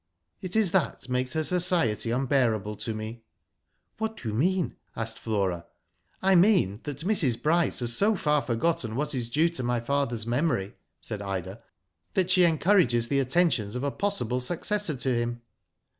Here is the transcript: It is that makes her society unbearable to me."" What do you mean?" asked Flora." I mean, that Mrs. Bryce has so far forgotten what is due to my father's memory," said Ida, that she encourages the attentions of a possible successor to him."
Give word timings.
It 0.41 0.55
is 0.55 0.71
that 0.71 1.07
makes 1.09 1.33
her 1.33 1.43
society 1.43 2.09
unbearable 2.09 2.75
to 2.75 2.95
me."" 2.95 3.21
What 3.99 4.17
do 4.17 4.29
you 4.29 4.33
mean?" 4.33 4.75
asked 4.95 5.19
Flora." 5.19 5.67
I 6.23 6.33
mean, 6.33 6.79
that 6.85 6.97
Mrs. 7.05 7.39
Bryce 7.39 7.81
has 7.81 7.95
so 7.95 8.15
far 8.15 8.41
forgotten 8.41 8.95
what 8.95 9.13
is 9.13 9.29
due 9.29 9.49
to 9.49 9.61
my 9.61 9.79
father's 9.79 10.25
memory," 10.25 10.73
said 11.01 11.21
Ida, 11.21 11.61
that 12.15 12.31
she 12.31 12.45
encourages 12.45 13.09
the 13.09 13.19
attentions 13.19 13.75
of 13.75 13.83
a 13.83 13.91
possible 13.91 14.39
successor 14.39 14.95
to 14.95 15.15
him." 15.15 15.43